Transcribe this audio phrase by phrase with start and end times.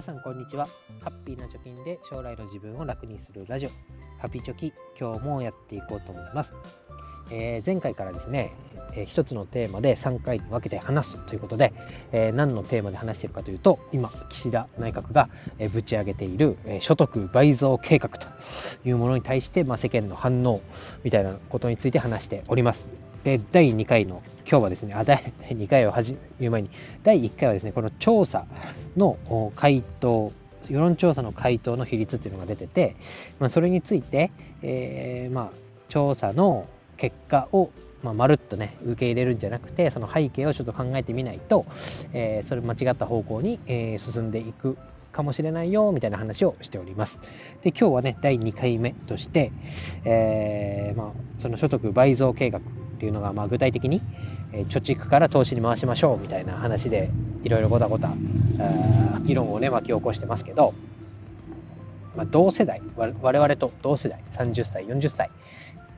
[0.00, 0.66] 皆さんこんにちは。
[1.02, 3.70] ハッピーな貯金で将来の自分を楽にするラジオ。
[4.18, 6.54] ハピチョキ今日もやっていこうと思います、
[7.30, 8.54] えー、前回からですね、
[8.94, 11.74] えー、一つのテーマで3回に分けて話すということで、
[12.12, 15.28] えー、何のテーマで話しているかというと今岸田内閣が、
[15.70, 18.26] ぶち上げている、所得倍増計画と
[18.86, 20.62] いうものに対して、まあ、世間の反応
[21.04, 22.86] みたいなことについて話しております。
[23.24, 26.70] で第2回の今日はですね、あ第2回を始める前に、
[27.04, 28.46] 第1回はですね、この調査
[28.96, 29.16] の
[29.54, 30.32] 回答、
[30.68, 32.96] 世論調査の回答の比率っていうのが出てて、
[33.38, 34.32] まあ、それについて、
[34.62, 35.50] えー、まあ、
[35.88, 37.70] 調査の結果を
[38.02, 41.66] まあ、まるっとね受け入れるんじゃなくてその背景をちょっと考えてみないと、
[42.14, 44.78] えー、それ間違った方向に、えー、進んでいく
[45.12, 47.20] かもしれないよみたいな話をしております。
[47.62, 49.52] で今日はね第2回目として、
[50.04, 52.62] えー、まあ、その所得倍増計画
[53.00, 54.02] っていうのが、まあ、具体的に、
[54.52, 57.08] え貯蓄から投資に回しましょうみたいな話で
[57.44, 58.12] いろいろごたごた
[59.22, 60.74] 議論をね巻き起こしてますけど、
[62.14, 65.30] まあ、同世代我々と同世代30歳40歳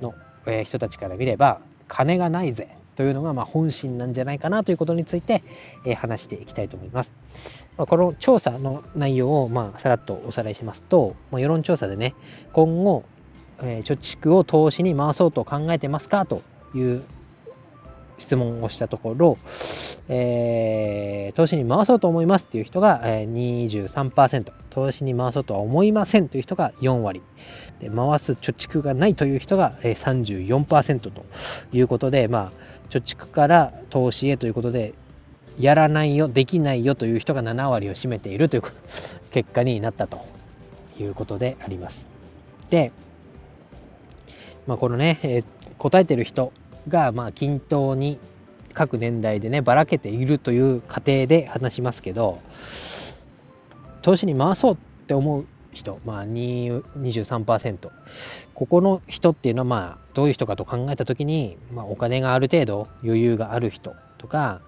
[0.00, 0.14] の、
[0.46, 5.42] え人たちから見れば金がないぜというのがまあ本心なんじゃないかなということについて、
[5.84, 7.10] え話していきたいと思います。
[7.76, 12.14] ま、この調査の内容をまあさらっとおさらいしますと、まあ、世論調査でね
[12.52, 13.02] 今後、
[13.62, 16.42] え、貯蓄を投資に回そうと考えてますかと
[16.74, 17.02] いう
[18.18, 19.38] 質問をしたところ、
[20.08, 27.22] えー、投資に回そうと思いますっていう人が、23%、投資に回そうとは思いませんという人が4割、
[27.80, 31.24] で回す貯蓄がないという人が、34%と
[31.72, 32.52] いうことで、まあ、
[32.90, 34.94] 貯蓄から投資へということで、
[35.58, 38.62] やらないよ、できないよという人が7割を占めているという
[39.30, 40.20] 結果になったと
[40.98, 42.08] いうことであります。
[42.70, 42.90] で、
[44.66, 45.44] まあ、このね、えー、
[45.78, 46.52] 答えてる人
[46.88, 48.18] がまあ均等に
[48.72, 52.40] 各年代でねばらけているという過程で話しますけど
[54.02, 57.90] 投資に回そうって思う人、まあ、23%
[58.54, 64.60] ここの人っていうのはまあどういう人かと考えた時に、まあ、お金がある程度余裕がある人とか、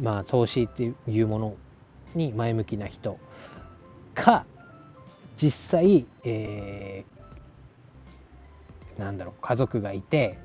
[0.00, 1.54] まあ、投資っていうもの
[2.14, 3.18] に前向きな人
[4.14, 4.46] か
[5.36, 10.38] 実際、えー、なんだろう家族がいて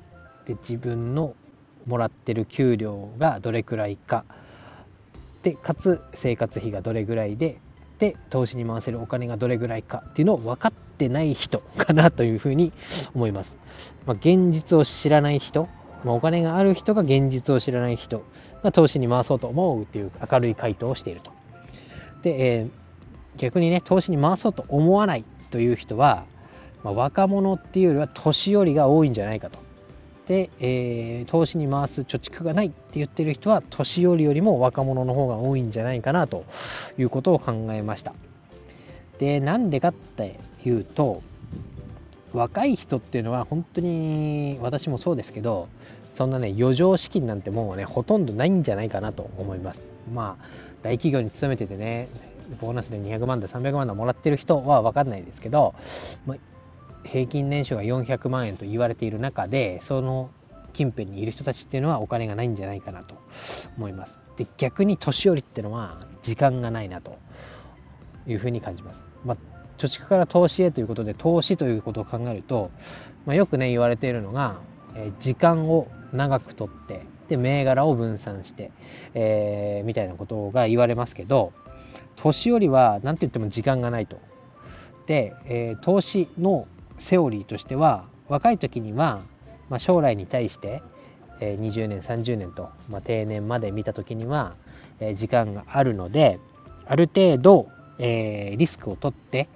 [0.46, 1.34] で自分の
[1.86, 4.24] もらってる給料がどれくらいか
[5.42, 7.60] でかつ生活費がどれぐらいで
[7.98, 12.72] で投資に回せるお金がどれぐらいかっていうのを分かってない人かなというふうに
[13.14, 13.56] 思います。
[14.06, 15.68] まあ、現実を知らない人、
[16.02, 18.24] まあ、お金がある人が現実を知らない人
[18.64, 21.30] が投資に回そうと思うっていう明るい回答をしていると。
[22.22, 22.70] で、えー、
[23.36, 26.24] 逆にね投資に回そうと思わないという人は、
[26.82, 29.61] まあ、若者っていうよりは年寄りが多いんじゃないかと。
[30.28, 36.44] で、えー、投資に回す貯蓄がないって言ってる人は年寄りよりも若者の方が多いんじゃないかなと
[36.98, 38.14] いうことを考えました。
[39.18, 41.22] でなんでかっていうと
[42.32, 45.68] 若い人っていうのは本当に私もそうですけど
[46.14, 49.82] そんなね余剰資金なんてもうねほとんどないんじゃないかなと思います。
[50.12, 50.44] まあ
[50.82, 52.08] 大企業に勤めててね
[52.60, 55.74] ボーナスで200万だ300万だもらってる人は分かんないですけど、
[56.26, 56.36] まあ、
[57.04, 60.30] 平均年収が400万円と言われている中でその
[60.72, 63.16] 近辺にいる人たちっていうのはお金がないんじゃないかなと
[63.76, 64.18] 思います。
[64.36, 67.18] で逆に年寄りっていうのは時間がないなと
[68.26, 69.06] いうふうに感じます。
[69.24, 69.36] まあ、
[69.78, 72.70] 貯蓄から投資へということで投資ということを考えると、
[73.26, 74.60] まあ、よくね言われているのが、
[74.94, 78.70] えー、時間を長くとってで銘柄を分散して、
[79.14, 81.52] えー、みたいなことが言われますけど
[82.16, 84.20] 年寄りは何て言っても時間がないと。
[85.06, 86.68] で、えー、投資の
[86.98, 89.20] セオリーとしては若い時には、
[89.68, 90.82] まあ、将来に対して、
[91.40, 94.54] えー、20年30年と、まあ、定年まで見た時には、
[95.00, 96.38] えー、時間があるので
[96.86, 99.48] ある程度、えー、リスクを取って、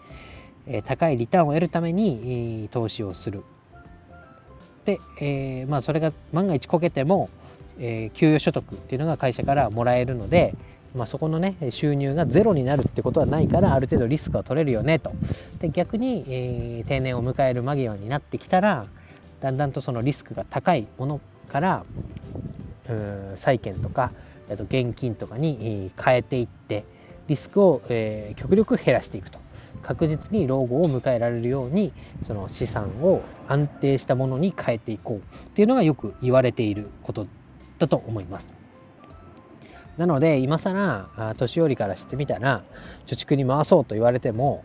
[0.69, 3.43] え高いリターンを得るために、投資をする。
[4.85, 7.29] で、えまあ、それが万が一こけても、
[7.79, 10.55] え給与所得っていうのが会社からもらえるので、
[10.97, 15.13] まあ、そこのね収入がゼロになるってことはないからある程度リスクは取れるよねと
[15.61, 18.87] で逆に、えー、定年を迎える間際になってきたら
[19.41, 21.21] だんだんとそのリスクが高いもの
[21.53, 21.85] から
[23.37, 24.13] 債券とか
[24.57, 26.85] と現金とかに変えていって
[27.29, 29.39] リスクを、えー、極力減らしていくと
[29.83, 31.93] 確実に老後を迎えられるように
[32.27, 35.21] その資産を安定したものに変えていこうっ
[35.55, 37.27] ていうのがよく言われていること
[37.79, 38.56] だと思います。
[39.97, 42.63] なので今更年寄りからしてみたら
[43.07, 44.65] 貯蓄に回そうと言われても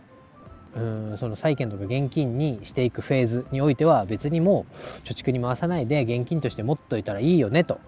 [0.74, 4.66] うんその債券とか現金にしていくフェーズにおいては別にも
[5.04, 7.78] う貯蓄に回さないで現金として持っといたらいいよねと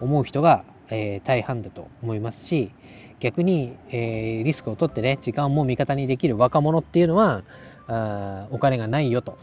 [0.00, 2.70] 思う人がえー、大半だと思いますし
[3.20, 7.42] 逆に、えー、リスクを取ってね時間も味方にできる若者っていうのは
[7.88, 9.38] あお金がないよと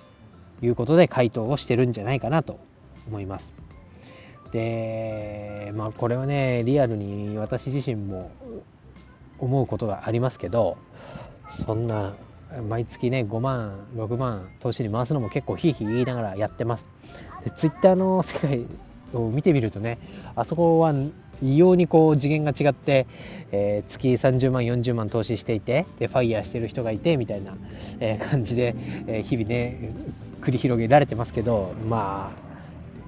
[0.62, 2.60] いうことで回答をしてるんじゃないかなと
[3.08, 3.65] 思います。
[4.56, 8.32] でまあこれはねリアルに私自身も
[9.38, 10.78] 思うことがありますけど
[11.66, 12.14] そんな
[12.70, 16.86] 毎月ね5万6万投資に回すのも結構ひいひい言いながらやってます。
[17.44, 18.66] でツイッターの世界
[19.14, 19.98] を見てみるとね
[20.38, 20.94] あそこは
[21.44, 23.08] 異様にこう次元が違って、
[23.52, 27.58] えー、月30万40万投資していてでファイヤーしてる人がいてみたいな、
[28.00, 28.74] えー、感じで、
[29.08, 29.94] えー、日々ね
[30.40, 32.45] 繰り広げられてますけどまあ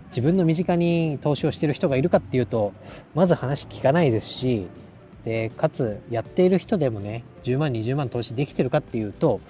[0.07, 2.74] 自分の身近に投資をしてる人がいるかっていうと
[3.15, 4.68] まず話聞かないですし
[5.25, 9.42] でかつやっている人でもね10万20万投資できてるかっていうと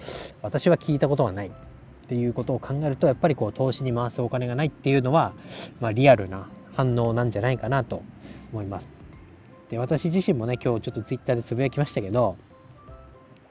[0.41, 1.51] 私は聞いたことはない。
[2.07, 5.33] っていうことを考えるとやっぱりこう投資に回すお金がないっていうのは、
[5.81, 8.01] まあ、リアルな反応なんじゃないかなと
[8.53, 8.89] 思います。
[9.69, 12.37] で私自身もね今日ちょっとツイッターでつぶやきましたけど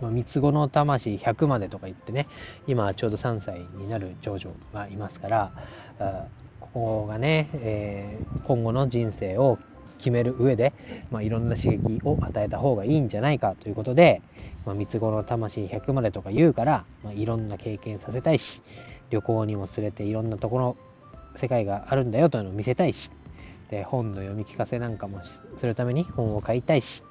[0.00, 2.29] 三つ子の魂100までとか言ってね
[2.67, 5.53] 今ちょうど3歳になる長女がいますから
[6.61, 9.58] ここがね、えー、今後の人生を
[9.99, 10.73] 決める上で、
[11.11, 14.23] まあ、いろんな刺激を与えた方がいいんじゃないかということで、
[14.64, 18.62] まあ、三つ子の魂100までとか言うから、まあ、いろんな経験させたいし
[19.11, 20.76] 旅行にも連れていろんなところ
[21.35, 23.11] 世界があるんだよというのを見せたいし
[23.70, 27.03] で本の読み聞かせなんかもするために本を買いたいし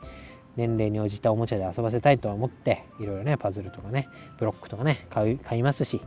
[0.55, 4.07] 年齢に応じたおもちゃで遊ばせたいとは思っていろいろねパズルとかね
[4.37, 6.01] ブロックとかね買い買いますし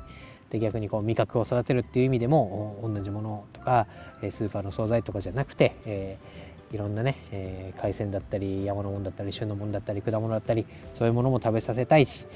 [0.50, 3.86] で逆にこう味覚を育てるっていう意味でも同じものとか
[4.30, 12.26] スーパーの惣菜とかじゃなくて、えーいろんなね、えー、海鮮だったり山のものだったり旬のものだったり果物だったりそういうものも食べさせたいし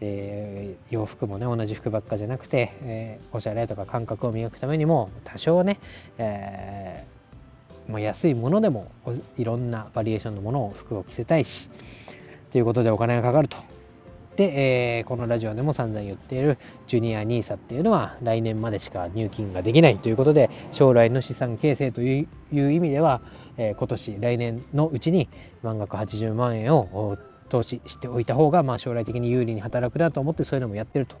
[0.00, 5.78] で洋服もね同じ服ばっかじゃなくて、えー、おしゃれとか感覚を磨くためにも多少ね、
[6.18, 8.90] えー、まあ、安いものでも
[9.36, 11.70] いろんなバリエーションのものを服を着せたいし
[12.52, 13.79] ということでお金がかかると。
[14.40, 16.56] で、えー、このラジオでも散々言っている
[16.86, 23.20] ジュニア NISA っていうのは来年までしか入金ができないということで将来の資産形成という意味では、
[23.58, 25.28] えー、今年来年のうちに
[25.62, 27.18] 満額80万円を
[27.50, 31.16] 投資しておいた方が、まあ、将来的に有利に働くなと思ってそういうのもやってると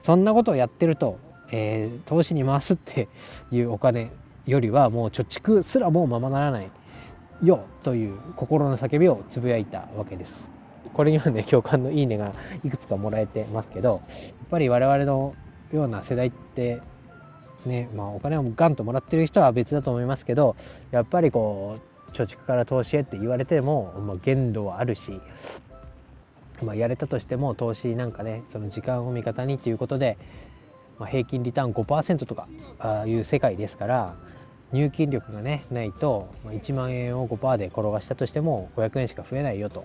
[0.00, 1.18] そんなことをやってると、
[1.52, 3.08] えー、投資に回すって
[3.52, 4.10] いうお金
[4.46, 6.70] よりはもう貯蓄すらもうままならない
[7.42, 10.53] よという心の叫びをつぶやいたわけです。
[10.94, 12.32] これにはね、共感のいいねが
[12.64, 15.34] いくつかもらえてますけど、やっぱり我々の
[15.72, 16.80] ような世代って、
[17.66, 20.56] ね、まあお金をガンともらってる人は別だと思いますけど、
[20.90, 25.20] やっぱりこう、貯蓄から投資へって言われても、まあ、限度はあるし、
[26.62, 30.16] まあ、やれたとしても投資なんかね、その時間を味方にっていうことで、
[30.98, 32.48] まあ、平均リターン5%とか
[32.78, 34.14] あいう世界ですから、
[34.72, 39.84] 入金力がねないと1万円を5%で転がしたとしても500円しか増えないよと。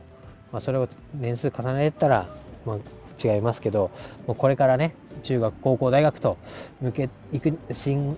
[0.51, 2.27] まあ、それを年数重ねたら、
[2.65, 2.77] まあ、
[3.21, 3.91] 違いますけど
[4.27, 6.37] もうこれからね中学高校大学と
[6.81, 8.17] 向けいく新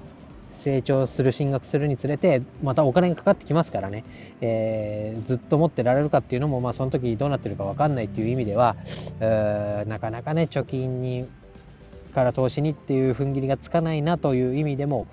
[0.60, 4.04] 成長する進学するにつれてまたお金がかかってきますからね、
[4.42, 8.76] えー、ずっと持ってられるかっていうのも、まあ、その時どうなってるか分かんないっていう意味では
[9.88, 11.28] なかなかね貯金に
[12.12, 15.08] から投資にっていう踏ん切りがつかないなという意味でも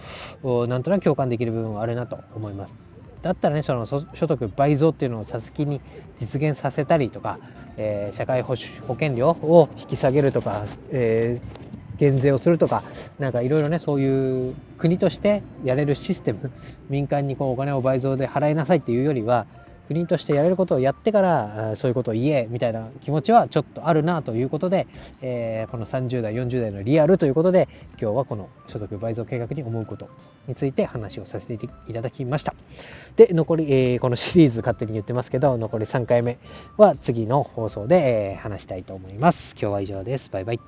[0.68, 2.74] なんとなく共感できる部分はあるなと思います。
[3.22, 5.80] だったらねその所得倍増っていうのを先に
[6.18, 7.38] 実現させたりとか、
[7.76, 8.54] えー、社会保
[8.86, 12.82] 保険料を引き下げるとか、えー、減税をするとか
[13.18, 16.50] なんかいろいろねそういう国としてやれるシステム
[16.88, 19.46] 民間にこうお金を倍増で払いなさいっていうよりは
[19.88, 24.86] 国としてやれることをやってからそういうことを言えみたいな気持ちはちょっとあるなということで、
[25.22, 30.10] えー、この30代40代のリアルということで今日はこの所得倍増計画に思うこと
[30.46, 32.54] について話をさせていただきました。
[33.16, 36.38] で残り、えー、このシリーズ勝手に言ってますけど残り3回目
[36.76, 39.56] は次の放送で、えー、話したいと思います。
[39.60, 40.30] 今日は以上です。
[40.30, 40.60] バイバイ。